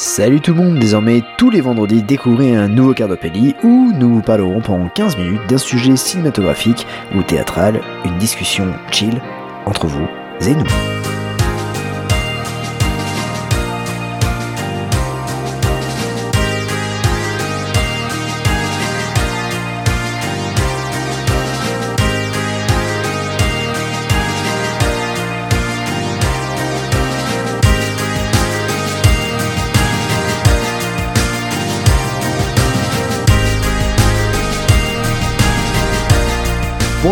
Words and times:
Salut 0.00 0.40
tout 0.40 0.54
le 0.54 0.62
monde, 0.62 0.78
désormais 0.78 1.24
tous 1.38 1.50
les 1.50 1.60
vendredis 1.60 2.04
découvrez 2.04 2.54
un 2.54 2.68
nouveau 2.68 2.94
Cardopelli 2.94 3.56
où 3.64 3.90
nous 3.92 4.14
vous 4.14 4.22
parlerons 4.22 4.60
pendant 4.60 4.88
15 4.88 5.18
minutes 5.18 5.48
d'un 5.48 5.58
sujet 5.58 5.96
cinématographique 5.96 6.86
ou 7.16 7.22
théâtral, 7.24 7.80
une 8.04 8.16
discussion 8.16 8.72
chill 8.92 9.20
entre 9.66 9.88
vous 9.88 10.06
et 10.46 10.54
nous. 10.54 10.97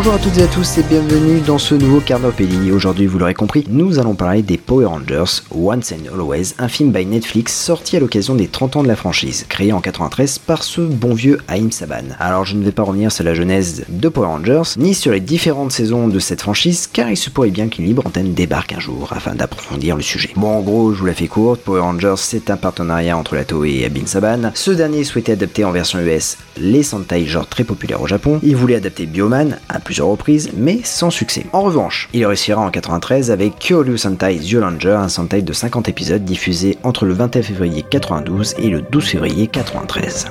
Bonjour 0.07 0.21
à 0.21 0.23
toutes 0.23 0.39
et 0.39 0.45
à 0.45 0.47
tous 0.47 0.79
et 0.79 0.85
bienvenue 0.85 1.41
dans 1.41 1.59
ce 1.59 1.75
nouveau 1.75 1.99
Carnopelli. 1.99 2.71
Aujourd'hui, 2.71 3.07
vous 3.07 3.19
l'aurez 3.19 3.35
compris, 3.35 3.65
nous 3.69 3.99
allons 3.99 4.15
parler 4.15 4.43
des 4.43 4.57
Power 4.57 4.85
Rangers 4.85 5.43
Once 5.53 5.91
and 5.91 6.15
Always, 6.15 6.55
un 6.61 6.69
film 6.69 6.93
by 6.93 7.05
Netflix 7.05 7.53
sorti 7.53 7.97
à 7.97 7.99
l'occasion 7.99 8.37
des 8.37 8.47
30 8.47 8.77
ans 8.77 8.83
de 8.85 8.89
la 8.89 8.95
franchise, 8.95 9.47
créé 9.49 9.73
en 9.73 9.81
93 9.81 10.39
par 10.39 10.63
ce 10.63 10.81
bon 10.81 11.13
vieux 11.13 11.39
Haïm 11.49 11.73
Saban. 11.73 12.15
Alors, 12.21 12.45
je 12.45 12.55
ne 12.55 12.63
vais 12.63 12.71
pas 12.71 12.85
revenir 12.85 13.11
sur 13.11 13.25
la 13.25 13.35
genèse 13.35 13.85
de 13.89 14.09
Power 14.09 14.29
Rangers, 14.29 14.75
ni 14.77 14.95
sur 14.95 15.11
les 15.11 15.19
différentes 15.19 15.73
saisons 15.73 16.07
de 16.07 16.21
cette 16.21 16.41
franchise, 16.41 16.89
car 16.93 17.11
il 17.11 17.17
se 17.17 17.29
pourrait 17.29 17.51
bien 17.51 17.67
qu'une 17.67 17.87
libre 17.87 18.07
antenne 18.07 18.33
débarque 18.33 18.75
un 18.75 18.81
jour 18.81 19.09
afin 19.11 19.35
d'approfondir 19.35 19.97
le 19.97 20.03
sujet. 20.03 20.31
Bon, 20.37 20.59
en 20.59 20.61
gros, 20.61 20.93
je 20.93 21.01
vous 21.01 21.07
la 21.07 21.15
fais 21.15 21.27
courte, 21.27 21.63
Power 21.63 21.81
Rangers, 21.81 22.15
c'est 22.19 22.49
un 22.49 22.57
partenariat 22.57 23.19
entre 23.19 23.35
la 23.35 23.45
Toei 23.45 23.81
et 23.81 23.87
Abin 23.87 24.07
Saban. 24.07 24.53
Ce 24.55 24.71
dernier 24.71 25.03
souhaitait 25.03 25.33
adapter 25.33 25.65
en 25.65 25.73
version 25.73 25.99
US 25.99 26.37
les 26.59 26.85
Sentai 26.85 27.27
genre 27.27 27.49
très 27.49 27.65
populaires 27.65 28.03
au 28.03 28.07
Japon. 28.07 28.39
Il 28.45 28.55
voulait 28.55 28.77
adapter 28.77 29.07
Bioman, 29.07 29.59
à 29.69 29.81
plusieurs 29.97 30.09
reprises, 30.09 30.51
mais 30.55 30.81
sans 30.85 31.09
succès. 31.09 31.47
En 31.55 31.63
revanche, 31.63 32.11
il 32.13 32.27
réussira 32.27 32.61
en 32.61 32.71
93 32.71 33.31
avec 33.31 33.55
Kyoryu 33.59 33.97
Sentai 33.97 34.37
Zyolanger, 34.37 34.91
un 34.91 35.09
Sentai 35.09 35.41
de 35.41 35.55
50 35.55 35.89
épisodes 35.89 36.23
diffusé 36.23 36.77
entre 36.83 37.07
le 37.07 37.15
21 37.15 37.43
février 37.43 37.83
92 37.83 38.57
et 38.59 38.69
le 38.69 38.83
12 38.83 39.05
février 39.07 39.47
93. 39.47 40.27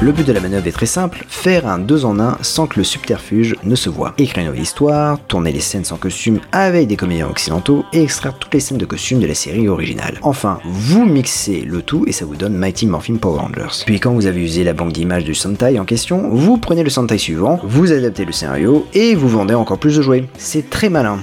Le 0.00 0.12
but 0.12 0.24
de 0.24 0.32
la 0.32 0.38
manœuvre 0.38 0.68
est 0.68 0.72
très 0.72 0.86
simple, 0.86 1.24
faire 1.28 1.66
un 1.66 1.80
2 1.80 2.04
en 2.04 2.20
1 2.20 2.38
sans 2.42 2.68
que 2.68 2.78
le 2.78 2.84
subterfuge 2.84 3.56
ne 3.64 3.74
se 3.74 3.90
voit. 3.90 4.14
Écrire 4.16 4.42
une 4.42 4.46
nouvelle 4.50 4.62
histoire, 4.62 5.18
tourner 5.26 5.50
les 5.50 5.58
scènes 5.58 5.84
sans 5.84 5.96
costume 5.96 6.38
avec 6.52 6.86
des 6.86 6.94
comédiens 6.94 7.26
occidentaux 7.26 7.84
et 7.92 8.04
extraire 8.04 8.38
toutes 8.38 8.54
les 8.54 8.60
scènes 8.60 8.78
de 8.78 8.84
costume 8.84 9.18
de 9.18 9.26
la 9.26 9.34
série 9.34 9.66
originale. 9.66 10.20
Enfin, 10.22 10.60
vous 10.64 11.04
mixez 11.04 11.62
le 11.62 11.82
tout 11.82 12.04
et 12.06 12.12
ça 12.12 12.26
vous 12.26 12.36
donne 12.36 12.54
Mighty 12.56 12.86
Morphin 12.86 13.16
Power 13.16 13.40
Rangers. 13.40 13.82
Puis 13.86 13.98
quand 13.98 14.12
vous 14.12 14.26
avez 14.26 14.40
usé 14.40 14.62
la 14.62 14.72
banque 14.72 14.92
d'images 14.92 15.24
du 15.24 15.34
Sentai 15.34 15.80
en 15.80 15.84
question, 15.84 16.28
vous 16.28 16.58
prenez 16.58 16.84
le 16.84 16.90
Sentai 16.90 17.18
suivant, 17.18 17.58
vous 17.64 17.90
adaptez 17.90 18.24
le 18.24 18.30
scénario 18.30 18.86
et 18.94 19.16
vous 19.16 19.28
vendez 19.28 19.54
encore 19.54 19.78
plus 19.78 19.96
de 19.96 20.02
jouets. 20.02 20.28
C'est 20.38 20.70
très 20.70 20.90
malin. 20.90 21.18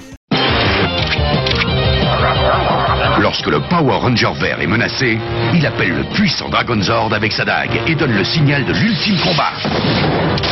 Lorsque 3.36 3.52
le 3.52 3.60
Power 3.68 3.98
Ranger 3.98 4.32
vert 4.40 4.62
est 4.62 4.66
menacé, 4.66 5.20
il 5.54 5.66
appelle 5.66 5.90
le 5.90 6.04
puissant 6.06 6.48
Dragonzord 6.48 7.14
avec 7.14 7.34
sa 7.34 7.44
dague 7.44 7.82
et 7.86 7.94
donne 7.94 8.14
le 8.14 8.24
signal 8.24 8.64
de 8.64 8.72
l'ultime 8.72 9.20
combat. 9.20 9.52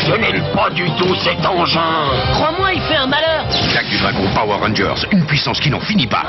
Je 0.05 0.11
n'aime 0.11 0.43
pas 0.53 0.69
du 0.69 0.83
tout 0.97 1.15
cet 1.15 1.45
engin. 1.45 1.79
Crois-moi, 2.33 2.73
il 2.73 2.81
fait 2.81 2.97
un 2.97 3.07
malheur. 3.07 3.45
Dague 3.73 3.87
du 3.87 3.97
Dragon 3.99 4.27
Power 4.35 4.57
Rangers, 4.59 5.07
une 5.13 5.25
puissance 5.25 5.61
qui 5.61 5.69
n'en 5.69 5.79
finit 5.79 6.07
pas. 6.07 6.25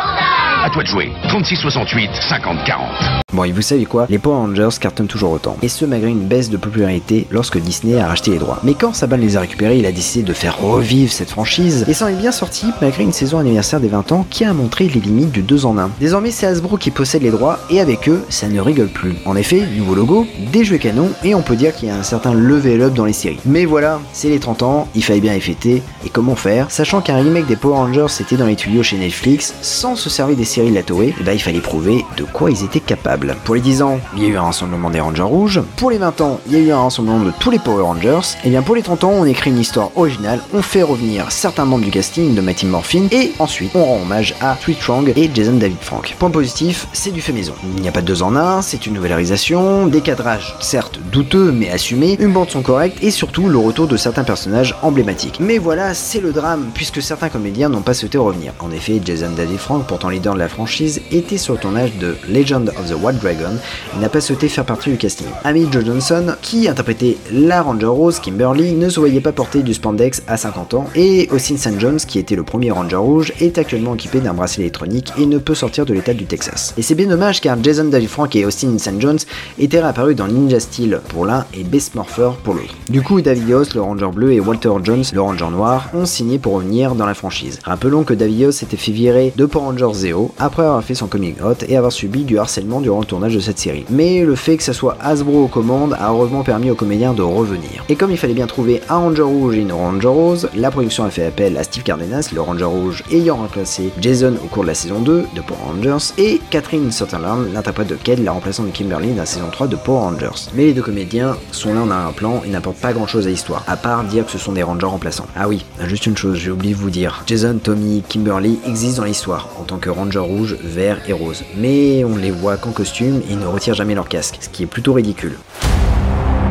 À 0.65 0.71
toi 0.71 0.83
de 0.83 0.89
jouer. 0.89 1.11
36 1.29 1.57
68 1.57 2.11
50 2.27 2.65
40. 2.65 2.89
Bon, 3.35 3.45
et 3.45 3.53
vous 3.53 3.61
savez 3.61 3.85
quoi? 3.85 4.07
Les 4.09 4.19
Power 4.19 4.37
Rangers 4.37 4.79
cartonnent 4.81 5.09
toujours 5.09 5.33
autant. 5.33 5.59
Et 5.61 5.69
ce, 5.69 5.85
malgré 5.85 6.09
une 6.09 6.27
baisse 6.27 6.49
de 6.49 6.57
popularité 6.57 7.27
lorsque 7.31 7.59
Disney 7.59 8.01
a 8.01 8.07
racheté 8.07 8.31
les 8.31 8.39
droits. 8.39 8.61
Mais 8.63 8.73
quand 8.73 8.95
Saban 8.95 9.17
les 9.17 9.37
a 9.37 9.41
récupérés, 9.41 9.77
il 9.77 9.85
a 9.85 9.93
décidé 9.93 10.25
de 10.25 10.33
faire 10.33 10.59
revivre 10.59 11.13
cette 11.13 11.29
franchise. 11.29 11.85
Et 11.87 11.93
ça 11.93 12.07
en 12.07 12.09
est 12.09 12.15
bien 12.15 12.33
sorti, 12.33 12.69
malgré 12.81 13.03
une 13.03 13.13
saison 13.13 13.41
anniversaire 13.41 13.79
des 13.79 13.89
20 13.89 14.13
ans 14.13 14.27
qui 14.31 14.45
a 14.45 14.55
montré 14.55 14.89
les 14.89 15.01
limites 15.01 15.33
du 15.33 15.43
2 15.43 15.67
en 15.67 15.77
1. 15.77 15.91
Désormais, 16.01 16.31
c'est 16.31 16.47
Hasbro 16.47 16.79
qui 16.79 16.91
possède 16.91 17.23
les 17.23 17.31
droits, 17.31 17.59
et 17.69 17.83
avec 17.83 18.09
eux, 18.09 18.25
ça 18.31 18.49
ne 18.49 18.59
rigole 18.59 18.89
plus. 18.89 19.17
En 19.27 19.37
effet, 19.37 19.67
nouveau 19.77 19.95
logo, 19.95 20.27
des 20.51 20.65
jeux 20.65 20.79
canons, 20.79 21.11
et 21.25 21.35
on 21.35 21.43
peut 21.43 21.57
dire 21.57 21.75
qu'il 21.75 21.89
y 21.89 21.91
a 21.91 21.97
un 21.97 22.05
certain 22.05 22.33
level 22.33 22.81
up 22.81 22.95
dans 22.95 23.05
les 23.05 23.13
séries. 23.13 23.41
Mais 23.45 23.67
voilà, 23.67 24.01
c'est 24.15 24.31
les 24.31 24.39
30 24.39 24.63
ans, 24.63 24.89
il 24.95 25.05
fallait 25.05 25.21
bien 25.21 25.35
les 25.35 25.41
fêter, 25.41 25.83
et 26.07 26.09
comment 26.09 26.37
faire? 26.37 26.71
Sachant 26.71 27.03
qu'un 27.03 27.17
remake 27.17 27.49
des 27.49 27.57
Power 27.57 27.75
Rangers 27.75 28.07
était 28.21 28.37
dans 28.37 28.47
les 28.47 28.57
tuyaux 28.57 28.83
chez 28.83 28.97
Netflix, 28.97 29.55
sans 29.61 29.97
se 29.97 30.09
servir 30.09 30.37
des 30.37 30.54
séries 30.55 30.71
de 30.71 30.75
la 30.77 30.83
Toei, 30.83 31.15
bah 31.25 31.35
il 31.35 31.41
fallait 31.41 31.61
prouver 31.61 32.05
de 32.17 32.23
quoi 32.23 32.51
ils 32.51 32.65
étaient 32.65 32.81
capables. 32.81 33.37
Pour 33.45 33.57
les 33.57 33.61
10 33.61 33.83
ans, 33.83 33.99
il 34.17 34.23
y 34.23 34.27
a 34.27 34.29
eu 34.29 34.37
un 34.37 34.43
rassemblement 34.43 34.89
des 34.89 35.01
Rangers 35.01 35.23
rouges. 35.23 35.61
Pour 35.77 35.91
les 35.91 35.99
20 35.99 36.21
ans, 36.21 36.41
il 36.47 36.53
y 36.53 36.57
a 36.57 36.59
eu 36.61 36.71
un 36.71 36.83
rassemblement 36.83 37.25
de 37.25 37.33
tous 37.41 37.51
les 37.51 37.59
Power 37.59 37.83
Rangers. 37.83 38.37
Et 38.45 38.51
bien 38.51 38.63
pour 38.63 38.77
les 38.77 38.83
30 38.83 39.05
ans, 39.05 39.13
on 39.13 39.25
écrit 39.25 39.51
une 39.51 39.59
histoire 39.59 39.91
originale, 39.97 40.41
on 40.53 40.63
fait 40.63 40.83
revenir 40.83 41.33
certains 41.33 41.65
membres 41.65 41.85
du 41.85 41.91
casting 41.91 42.35
de 42.35 42.41
Mighty 42.41 42.67
Morphin, 42.67 43.09
et 43.11 43.33
ensuite 43.39 43.73
on 43.75 43.85
rend 43.85 44.03
hommage 44.03 44.35
à 44.41 44.57
Sweet 44.61 44.79
Strong 44.79 45.13
et 45.17 45.31
Jason 45.35 45.55
David 45.55 45.81
Frank. 45.81 46.15
Point 46.19 46.31
positif, 46.31 46.87
c'est 46.93 47.11
du 47.11 47.21
fait 47.21 47.33
maison. 47.33 47.55
Il 47.77 47.83
n'y 47.83 47.89
a 47.89 47.93
pas 47.93 48.01
de 48.01 48.07
deux 48.07 48.23
en 48.23 48.37
un, 48.37 48.63
c'est 48.63 48.87
une 48.87 48.95
nouvelle 48.95 49.13
réalisation, 49.13 49.87
des 49.87 50.01
cadrages 50.01 50.55
certes 50.61 51.01
douteux 51.11 51.51
mais 51.53 51.71
assumés, 51.71 52.17
une 52.21 52.33
bande 52.33 52.51
son 52.51 52.63
correcte 52.63 52.99
et 53.03 53.11
surtout 53.11 53.49
le 53.49 53.59
retour 53.59 53.89
de 53.89 53.97
certains 53.97 54.25
personnages 54.25 54.77
emblématiques. 54.83 55.39
Mais 55.41 55.59
voilà, 55.59 55.95
c'est 55.95 56.21
le 56.21 56.33
drame 56.33 56.71
puisque 56.75 57.03
certains 57.03 57.29
comédiens 57.29 57.69
n'ont 57.69 57.83
pas 57.83 57.95
souhaité 57.95 58.19
revenir. 58.19 58.53
En 58.61 58.71
effet, 58.71 59.01
Jason 59.05 59.31
David 59.37 59.59
Frank, 59.59 59.87
pourtant 59.87 60.09
leader 60.09 60.35
de 60.35 60.39
la 60.39 60.44
franchise, 60.49 61.01
était 61.11 61.39
sur 61.39 61.55
le 61.55 61.61
tournage 61.61 61.93
de 61.99 62.17
Legend 62.29 62.69
of 62.69 62.91
the 62.91 62.97
White 63.01 63.21
Dragon 63.21 63.57
et 63.97 64.01
n'a 64.01 64.09
pas 64.09 64.21
souhaité 64.21 64.49
faire 64.49 64.65
partie 64.65 64.91
du 64.91 64.97
casting. 64.97 65.27
Amy 65.45 65.67
Jo 65.73 65.81
Johnson, 65.85 66.35
qui 66.43 66.69
interprétait 66.69 67.17
la 67.33 67.63
Ranger 67.63 67.87
Rose 67.87 68.21
Kimberly, 68.21 68.73
ne 68.73 68.89
se 68.89 69.01
voyait 69.01 69.21
pas 69.21 69.33
porter 69.33 69.63
du 69.63 69.75
spandex 69.75 70.23
à 70.27 70.37
50 70.37 70.75
ans 70.75 70.87
et 70.95 71.29
Austin 71.31 71.57
St. 71.57 71.79
Jones, 71.79 71.99
qui 71.99 72.19
était 72.19 72.37
le 72.37 72.43
premier 72.43 72.71
Ranger 72.71 72.97
Rouge, 72.97 73.33
est 73.41 73.59
actuellement 73.59 73.95
équipé 73.95 74.21
d'un 74.21 74.35
bracelet 74.35 74.65
électronique 74.65 75.13
et 75.19 75.27
ne 75.27 75.39
peut 75.39 75.55
sortir 75.55 75.87
de 75.87 75.95
l'état 75.95 76.15
du 76.15 76.27
Texas. 76.27 76.75
Et 76.77 76.83
c'est 76.83 76.95
bien 76.95 77.09
dommage 77.09 77.41
car 77.41 77.57
Jason 77.63 77.85
David 77.85 78.09
Frank 78.09 78.35
et 78.37 78.45
Austin 78.45 78.79
St. 78.79 79.01
Jones 79.01 79.19
étaient 79.59 79.81
réapparus 79.81 80.17
dans 80.17 80.29
Ninja 80.29 80.61
Steel 80.61 81.01
pour 81.09 81.27
l'un 81.27 81.47
et 81.55 81.65
Best 81.65 81.95
Morpher 81.95 82.33
pour 82.43 82.55
l'autre. 82.55 82.75
Du 82.89 83.03
coup, 83.03 83.21
David 83.21 83.49
Yost, 83.49 83.75
le 83.75 83.83
Ranger 83.83 84.11
bleu, 84.13 84.33
et 84.33 84.41
Walter 84.41 84.71
Jones, 84.83 85.05
le 85.13 85.21
Ranger 85.21 85.51
noir, 85.51 85.89
ont 85.95 86.07
signé 86.07 86.39
pour 86.39 86.55
revenir 86.55 86.95
dans 86.95 87.07
la 87.07 87.15
franchise. 87.15 87.59
Rappelons 87.65 88.05
que 88.05 88.15
David 88.15 88.39
Yost 88.39 88.59
s'était 88.61 88.77
fait 88.77 88.93
virer 88.93 89.33
de 89.37 89.47
Power 89.47 89.65
Rangers 89.67 89.95
Zero 89.95 90.24
Après 90.39 90.63
avoir 90.63 90.83
fait 90.83 90.95
son 90.95 91.07
coming 91.07 91.35
out 91.43 91.65
et 91.69 91.77
avoir 91.77 91.93
subi 91.93 92.25
du 92.25 92.39
harcèlement 92.39 92.81
durant 92.81 93.01
le 93.01 93.07
tournage 93.07 93.35
de 93.35 93.41
cette 93.41 93.59
série. 93.59 93.85
Mais 93.91 94.25
le 94.25 94.35
fait 94.35 94.57
que 94.57 94.63
ça 94.63 94.73
soit 94.73 94.97
Hasbro 95.01 95.45
aux 95.45 95.49
commandes 95.49 95.95
a 95.99 96.11
heureusement 96.11 96.43
permis 96.43 96.71
aux 96.71 96.75
comédiens 96.75 97.13
de 97.13 97.23
revenir. 97.23 97.85
Et 97.89 97.97
comme 97.97 98.11
il 98.11 98.19
fallait 98.19 98.35
bien 98.35 98.47
trouver 98.47 98.81
un 98.89 98.99
Ranger 98.99 99.23
rouge 99.23 99.57
et 99.57 99.61
une 99.61 99.73
Ranger 99.73 100.09
rose, 100.09 100.49
la 100.55 100.71
production 100.71 101.05
a 101.05 101.11
fait 101.11 101.27
appel 101.27 101.57
à 101.57 101.65
Steve 101.65 101.83
Cardenas, 101.83 102.31
le 102.35 102.41
Ranger 102.41 102.65
rouge 102.65 103.05
ayant 103.11 103.37
remplacé 103.37 103.91
Jason 104.01 104.35
au 104.45 104.49
cours 104.49 104.63
de 104.63 104.69
la 104.69 104.75
saison 104.75 105.01
2 105.01 105.25
de 105.35 105.41
Power 105.41 105.61
Rangers, 105.67 106.13
et 106.19 106.41
Catherine 106.51 106.91
Sutherland, 106.91 107.53
l'interprète 107.53 107.89
de 107.89 107.97
Ked, 107.97 108.23
la 108.23 108.33
remplaçante 108.33 108.67
de 108.67 108.71
Kimberly 108.71 109.11
dans 109.11 109.19
la 109.19 109.27
saison 109.27 109.49
3 109.51 109.67
de 109.67 109.77
Power 109.77 110.01
Rangers. 110.01 110.51
Mais 110.55 110.67
les 110.67 110.73
deux 110.73 110.83
comédiens 110.83 111.37
sont 111.53 111.75
là 111.75 111.81
en 111.81 111.91
arrière-plan 111.91 112.43
et 112.45 112.51
n'apportent 112.51 112.81
pas 112.81 112.93
grand 112.93 113.07
chose 113.07 113.27
à 113.27 113.31
l'histoire, 113.31 113.65
à 113.67 113.77
part 113.77 114.05
dire 114.05 114.25
que 114.27 114.33
ce 114.33 114.39
sont 114.39 114.53
des 114.53 114.63
Rangers 114.63 114.87
remplaçants. 114.87 115.27
Ah 115.37 115.49
oui, 115.49 115.65
juste 115.87 116.07
une 116.07 116.17
chose, 116.17 116.37
j'ai 116.37 116.51
oublié 116.51 116.75
de 116.75 116.79
vous 116.79 116.91
dire. 116.91 117.23
Jason, 117.27 117.59
Tommy, 117.63 118.03
Kimberly 118.09 118.59
existent 118.67 119.03
dans 119.03 119.07
l'histoire 119.07 119.49
en 119.61 119.65
tant 119.65 119.79
que 119.79 119.91
Ranger 120.17 120.33
rouge, 120.33 120.57
vert 120.63 120.99
et 121.09 121.13
rose. 121.13 121.45
Mais 121.57 122.05
on 122.05 122.17
les 122.17 122.31
voit 122.31 122.57
qu'en 122.57 122.71
costume 122.71 123.21
et 123.29 123.33
ils 123.33 123.39
ne 123.39 123.47
retirent 123.47 123.75
jamais 123.75 123.95
leur 123.95 124.09
casque, 124.09 124.39
ce 124.41 124.49
qui 124.49 124.63
est 124.63 124.67
plutôt 124.67 124.93
ridicule. 124.93 125.37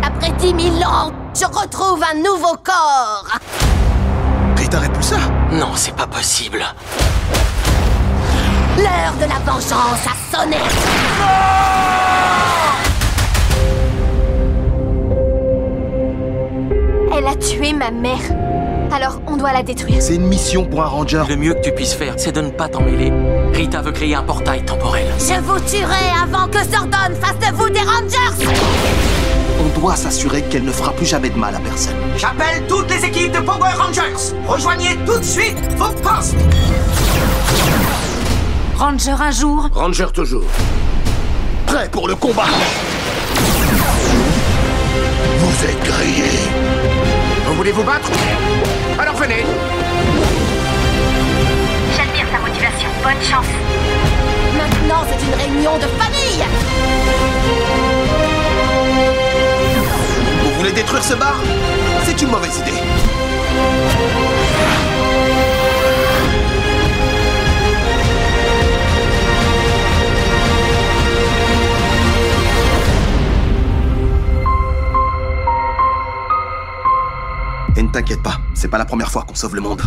Après 0.01 0.31
dix 0.37 0.53
mille 0.53 0.83
ans, 0.83 1.11
je 1.33 1.45
retrouve 1.45 2.03
un 2.03 2.15
nouveau 2.17 2.55
corps 2.63 3.39
Rita 4.57 4.79
Repulsa 4.79 5.17
Non, 5.51 5.71
c'est 5.75 5.95
pas 5.95 6.07
possible. 6.07 6.63
L'heure 8.77 9.13
de 9.19 9.29
la 9.29 9.39
vengeance 9.51 10.07
a 10.07 10.37
sonné 10.37 10.57
Elle 17.15 17.27
a 17.27 17.35
tué 17.35 17.73
ma 17.73 17.91
mère. 17.91 18.52
Alors 18.93 19.19
on 19.25 19.37
doit 19.37 19.51
la 19.51 19.63
détruire. 19.63 19.99
C'est 20.01 20.13
une 20.13 20.27
mission 20.27 20.65
pour 20.65 20.83
un 20.83 20.85
ranger. 20.85 21.23
Le 21.27 21.35
mieux 21.35 21.55
que 21.55 21.61
tu 21.61 21.71
puisses 21.71 21.95
faire, 21.95 22.13
c'est 22.17 22.31
de 22.31 22.41
ne 22.41 22.51
pas 22.51 22.69
t'en 22.69 22.81
mêler. 22.81 23.11
Rita 23.51 23.81
veut 23.81 23.91
créer 23.91 24.13
un 24.13 24.21
portail 24.21 24.63
temporel. 24.63 25.07
Je 25.17 25.39
vous 25.41 25.59
tuerai 25.61 26.11
avant 26.21 26.47
que 26.47 26.59
Zordon 26.59 27.15
fasse 27.19 27.39
de 27.39 27.55
vous 27.55 27.69
des 27.71 27.79
Rangers 27.79 28.51
On 29.59 29.79
doit 29.79 29.95
s'assurer 29.95 30.43
qu'elle 30.43 30.63
ne 30.63 30.71
fera 30.71 30.91
plus 30.91 31.07
jamais 31.07 31.31
de 31.31 31.39
mal 31.39 31.55
à 31.55 31.59
personne. 31.59 31.95
J'appelle 32.17 32.61
toutes 32.67 32.87
les 32.91 33.03
équipes 33.03 33.31
de 33.31 33.39
Power 33.39 33.71
Rangers. 33.75 34.35
Rejoignez 34.47 34.95
tout 35.07 35.17
de 35.17 35.25
suite 35.25 35.57
vos 35.75 35.89
postes. 35.89 36.35
Ranger 38.77 39.15
un 39.19 39.31
jour, 39.31 39.69
Ranger 39.73 40.07
toujours. 40.13 40.45
Prêt 41.65 41.89
pour 41.91 42.07
le 42.07 42.13
combat 42.13 42.45
Vous 45.39 45.65
êtes 45.65 45.83
grillés. 45.83 46.39
Vous 47.47 47.55
voulez 47.55 47.71
vous 47.71 47.83
battre? 47.83 48.11
Alors 48.99 49.15
venez. 49.15 49.43
j'admire 51.95 52.25
sa 52.31 52.39
motivation. 52.39 52.89
Bonne 53.03 53.21
chance. 53.21 53.47
Maintenant, 54.57 55.05
c'est 55.09 55.25
une 55.25 55.33
réunion 55.33 55.77
de 55.77 55.87
famille 56.01 56.43
Vous 60.43 60.51
voulez 60.57 60.71
détruire 60.71 61.03
ce 61.03 61.15
bar? 61.15 61.35
C'est 62.03 62.21
une 62.21 62.29
mauvaise 62.29 62.59
idée. 62.59 62.79
C'est 78.63 78.69
pas 78.69 78.77
la 78.77 78.85
première 78.85 79.11
fois 79.11 79.25
qu'on 79.27 79.35
sauve 79.35 79.55
le 79.55 79.61
monde. 79.61 79.81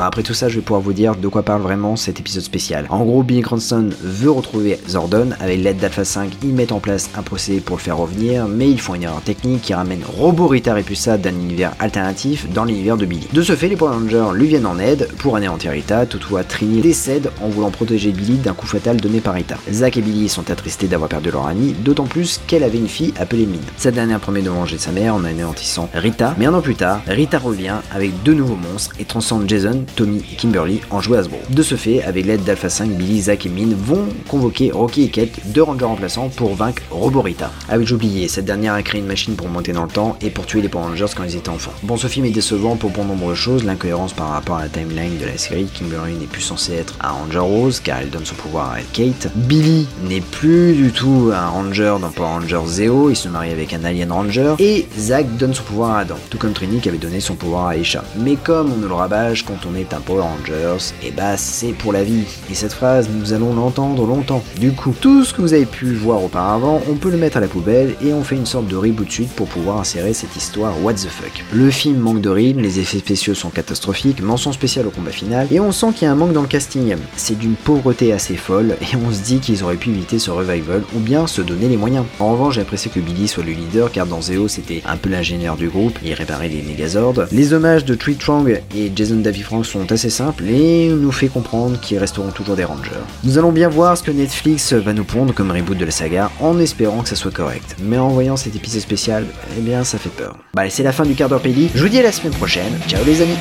Bah 0.00 0.06
après 0.06 0.24
tout 0.24 0.34
ça, 0.34 0.48
je 0.48 0.56
vais 0.56 0.62
pouvoir 0.62 0.82
vous 0.82 0.92
dire 0.92 1.14
de 1.14 1.28
quoi 1.28 1.44
parle 1.44 1.62
vraiment 1.62 1.94
cet 1.94 2.18
épisode 2.18 2.42
spécial. 2.42 2.86
En 2.90 3.04
gros, 3.04 3.22
Billy 3.22 3.40
Cranston 3.40 3.90
veut 4.02 4.32
retrouver 4.32 4.80
Zordon. 4.88 5.28
Avec 5.38 5.62
l'aide 5.62 5.78
d'Alpha 5.78 6.04
5, 6.04 6.32
ils 6.42 6.52
mettent 6.52 6.72
en 6.72 6.80
place 6.80 7.08
un 7.16 7.22
procédé 7.22 7.60
pour 7.60 7.76
le 7.76 7.82
faire 7.82 7.98
revenir, 7.98 8.48
mais 8.48 8.68
ils 8.68 8.80
font 8.80 8.96
une 8.96 9.04
erreur 9.04 9.22
technique 9.22 9.62
qui 9.62 9.74
ramène 9.74 10.00
Robo 10.04 10.48
Rita 10.48 10.74
Repulsa 10.74 11.18
d'un 11.18 11.30
univers 11.30 11.72
alternatif 11.78 12.50
dans 12.52 12.64
l'univers 12.64 12.96
de 12.96 13.06
Billy. 13.06 13.28
De 13.32 13.42
ce 13.42 13.54
fait, 13.54 13.68
les 13.68 13.76
Power 13.76 13.94
Rangers 13.94 14.34
lui 14.34 14.48
viennent 14.48 14.66
en 14.66 14.80
aide 14.80 15.08
pour 15.18 15.36
anéantir 15.36 15.70
Rita, 15.70 16.04
toutefois 16.04 16.42
Trini 16.42 16.80
décède 16.80 17.30
en 17.40 17.48
voulant 17.48 17.70
protéger 17.70 18.10
Billy 18.10 18.38
d'un 18.38 18.54
coup 18.54 18.66
fatal 18.66 18.96
donné 18.96 19.20
par 19.20 19.34
Rita. 19.34 19.56
Zack 19.70 19.96
et 19.98 20.02
Billy 20.02 20.28
sont 20.28 20.50
attristés 20.50 20.88
d'avoir 20.88 21.08
perdu 21.08 21.30
leur 21.30 21.46
amie, 21.46 21.74
d'autant 21.74 22.06
plus 22.06 22.40
qu'elle 22.48 22.64
avait 22.64 22.78
une 22.78 22.88
fille 22.88 23.14
appelée 23.20 23.46
Mine. 23.46 23.60
Cette 23.76 23.94
dernière 23.94 24.18
promet 24.18 24.42
de 24.42 24.50
venger 24.50 24.78
sa 24.78 24.90
mère 24.90 25.14
en 25.14 25.24
anéantissant 25.24 25.88
Rita, 25.94 26.34
mais 26.38 26.46
un 26.46 26.52
an 26.52 26.60
plus 26.60 26.74
tard, 26.74 27.00
Rita 27.06 27.35
revient 27.42 27.76
avec 27.92 28.22
deux 28.22 28.34
nouveaux 28.34 28.56
monstres 28.56 28.94
et 28.98 29.04
transforme 29.04 29.48
Jason, 29.48 29.84
Tommy 29.96 30.22
et 30.32 30.36
Kimberly 30.36 30.80
en 30.90 30.98
Hasbro. 30.98 31.38
De 31.50 31.62
ce 31.62 31.74
fait, 31.74 32.02
avec 32.02 32.26
l'aide 32.26 32.44
d'Alpha 32.44 32.68
5, 32.68 32.90
Billy, 32.90 33.22
Zack 33.22 33.46
et 33.46 33.48
Mine 33.48 33.74
vont 33.74 34.06
convoquer 34.28 34.70
Rocky 34.70 35.04
et 35.04 35.08
Kate, 35.08 35.30
deux 35.46 35.62
rangers 35.62 35.84
remplaçants, 35.84 36.28
pour 36.28 36.54
vaincre 36.54 36.82
Roborita. 36.90 37.50
Ah 37.68 37.78
oui, 37.78 37.86
j'oubliais, 37.86 38.28
cette 38.28 38.44
dernière 38.44 38.74
a 38.74 38.82
créé 38.82 39.00
une 39.00 39.06
machine 39.06 39.34
pour 39.34 39.48
monter 39.48 39.72
dans 39.72 39.84
le 39.84 39.88
temps 39.88 40.16
et 40.20 40.30
pour 40.30 40.46
tuer 40.46 40.62
les 40.62 40.68
Power 40.68 40.86
Rangers 40.86 41.06
quand 41.16 41.24
ils 41.24 41.36
étaient 41.36 41.48
enfants. 41.48 41.72
Bon, 41.82 41.96
ce 41.96 42.06
film 42.06 42.26
est 42.26 42.30
décevant 42.30 42.76
pour 42.76 42.90
bon 42.90 43.04
nombre 43.04 43.30
de 43.30 43.34
choses, 43.34 43.64
l'incohérence 43.64 44.12
par 44.12 44.30
rapport 44.30 44.56
à 44.56 44.62
la 44.62 44.68
timeline 44.68 45.18
de 45.18 45.26
la 45.26 45.38
série, 45.38 45.66
Kimberly 45.66 46.14
n'est 46.14 46.26
plus 46.26 46.42
censée 46.42 46.74
être 46.74 46.94
un 47.00 47.10
Ranger 47.10 47.38
Rose 47.38 47.80
car 47.80 47.98
elle 47.98 48.10
donne 48.10 48.24
son 48.24 48.34
pouvoir 48.34 48.72
à 48.72 48.80
Kate. 48.92 49.28
Billy 49.34 49.86
n'est 50.08 50.20
plus 50.20 50.74
du 50.74 50.90
tout 50.90 51.30
un 51.34 51.48
Ranger 51.48 51.96
dans 52.00 52.10
Power 52.10 52.28
Rangers 52.28 52.66
Zeo, 52.66 53.10
il 53.10 53.16
se 53.16 53.28
marie 53.28 53.50
avec 53.50 53.72
un 53.72 53.84
Alien 53.84 54.12
Ranger, 54.12 54.54
et 54.58 54.86
Zack 54.98 55.36
donne 55.36 55.54
son 55.54 55.62
pouvoir 55.62 55.90
à 55.92 56.00
Adam, 56.00 56.16
tout 56.30 56.38
comme 56.38 56.52
Trini 56.52 56.80
qui 56.80 56.88
avait 56.88 56.98
donné 56.98 57.20
son 57.26 57.34
pouvoir 57.34 57.66
à 57.66 57.76
Aisha. 57.76 58.04
Mais 58.16 58.36
comme 58.36 58.72
on 58.72 58.76
nous 58.76 58.88
le 58.88 58.94
rabâche 58.94 59.44
quand 59.44 59.66
on 59.70 59.74
est 59.74 59.92
un 59.92 60.00
Power 60.00 60.22
Rangers, 60.22 60.92
et 61.02 61.10
bah 61.10 61.36
c'est 61.36 61.72
pour 61.72 61.92
la 61.92 62.04
vie. 62.04 62.24
Et 62.50 62.54
cette 62.54 62.72
phrase, 62.72 63.08
nous 63.12 63.32
allons 63.32 63.54
l'entendre 63.54 64.06
longtemps. 64.06 64.42
Du 64.60 64.72
coup, 64.72 64.94
tout 65.00 65.24
ce 65.24 65.34
que 65.34 65.42
vous 65.42 65.52
avez 65.52 65.66
pu 65.66 65.92
voir 65.94 66.22
auparavant, 66.22 66.80
on 66.88 66.94
peut 66.94 67.10
le 67.10 67.16
mettre 67.16 67.38
à 67.38 67.40
la 67.40 67.48
poubelle 67.48 67.96
et 68.04 68.12
on 68.12 68.22
fait 68.22 68.36
une 68.36 68.46
sorte 68.46 68.68
de 68.68 68.76
reboot 68.76 69.10
suite 69.10 69.32
pour 69.32 69.48
pouvoir 69.48 69.78
insérer 69.78 70.12
cette 70.12 70.36
histoire 70.36 70.72
what 70.82 70.94
the 70.94 71.08
fuck. 71.08 71.44
Le 71.52 71.70
film 71.70 71.98
manque 71.98 72.20
de 72.20 72.30
rythme, 72.30 72.60
les 72.60 72.78
effets 72.78 72.98
spéciaux 72.98 73.34
sont 73.34 73.50
catastrophiques, 73.50 74.22
mention 74.22 74.52
spéciale 74.52 74.86
au 74.86 74.90
combat 74.90 75.10
final, 75.10 75.48
et 75.50 75.58
on 75.58 75.72
sent 75.72 75.88
qu'il 75.94 76.06
y 76.06 76.08
a 76.08 76.12
un 76.12 76.16
manque 76.16 76.32
dans 76.32 76.42
le 76.42 76.48
casting. 76.48 76.94
C'est 77.16 77.38
d'une 77.38 77.56
pauvreté 77.56 78.12
assez 78.12 78.36
folle, 78.36 78.76
et 78.80 78.96
on 78.96 79.12
se 79.12 79.22
dit 79.22 79.40
qu'ils 79.40 79.64
auraient 79.64 79.76
pu 79.76 79.90
éviter 79.90 80.18
ce 80.18 80.30
revival, 80.30 80.82
ou 80.94 81.00
bien 81.00 81.26
se 81.26 81.42
donner 81.42 81.68
les 81.68 81.76
moyens. 81.76 82.04
En 82.20 82.32
revanche, 82.32 82.54
j'ai 82.54 82.60
apprécié 82.60 82.90
que 82.90 83.00
Billy 83.00 83.26
soit 83.26 83.44
le 83.44 83.52
leader, 83.52 83.90
car 83.90 84.06
dans 84.06 84.20
Zeo, 84.20 84.46
c'était 84.46 84.82
un 84.86 84.96
peu 84.96 85.10
l'ingénieur 85.10 85.56
du 85.56 85.68
groupe, 85.68 85.98
il 86.04 86.14
réparait 86.14 86.48
les 86.48 86.62
Megazords. 86.62 87.15
Les 87.32 87.52
hommages 87.52 87.84
de 87.84 87.94
Tree 87.94 88.16
Trong 88.18 88.46
et 88.48 88.92
Jason 88.94 89.16
Davy 89.16 89.42
Frank 89.42 89.64
sont 89.64 89.90
assez 89.92 90.10
simples, 90.10 90.44
et 90.44 90.88
nous 90.88 91.12
fait 91.12 91.28
comprendre 91.28 91.78
qu'ils 91.80 91.98
resteront 91.98 92.30
toujours 92.30 92.56
des 92.56 92.64
Rangers. 92.64 92.90
Nous 93.24 93.38
allons 93.38 93.52
bien 93.52 93.68
voir 93.68 93.96
ce 93.96 94.02
que 94.02 94.10
Netflix 94.10 94.72
va 94.72 94.92
nous 94.92 95.04
pondre 95.04 95.34
comme 95.34 95.50
reboot 95.50 95.76
de 95.76 95.84
la 95.84 95.90
saga, 95.90 96.30
en 96.40 96.58
espérant 96.58 97.02
que 97.02 97.08
ça 97.08 97.16
soit 97.16 97.30
correct. 97.30 97.76
Mais 97.82 97.98
en 97.98 98.08
voyant 98.08 98.36
cet 98.36 98.56
épisode 98.56 98.80
spécial, 98.80 99.26
eh 99.56 99.60
bien 99.60 99.84
ça 99.84 99.98
fait 99.98 100.10
peur. 100.10 100.36
Bah 100.54 100.68
c'est 100.70 100.82
la 100.82 100.92
fin 100.92 101.04
du 101.04 101.14
quart 101.14 101.28
d'heure 101.28 101.42
Peli, 101.42 101.70
je 101.74 101.82
vous 101.82 101.88
dis 101.88 101.98
à 101.98 102.02
la 102.02 102.12
semaine 102.12 102.32
prochaine, 102.32 102.72
ciao 102.88 103.04
les 103.04 103.22
amis 103.22 103.36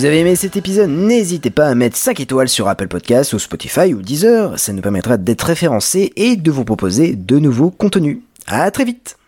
vous 0.00 0.06
avez 0.06 0.20
aimé 0.20 0.34
cet 0.34 0.56
épisode, 0.56 0.88
n'hésitez 0.88 1.50
pas 1.50 1.68
à 1.68 1.74
mettre 1.74 1.94
5 1.94 2.20
étoiles 2.20 2.48
sur 2.48 2.68
Apple 2.68 2.88
Podcasts 2.88 3.34
ou 3.34 3.38
Spotify 3.38 3.92
ou 3.92 4.00
Deezer, 4.00 4.58
ça 4.58 4.72
nous 4.72 4.80
permettra 4.80 5.18
d'être 5.18 5.42
référencés 5.42 6.14
et 6.16 6.36
de 6.36 6.50
vous 6.50 6.64
proposer 6.64 7.16
de 7.16 7.38
nouveaux 7.38 7.70
contenus. 7.70 8.20
À 8.46 8.70
très 8.70 8.86
vite 8.86 9.18